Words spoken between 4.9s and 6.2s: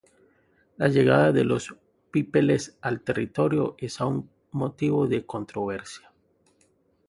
de controversia.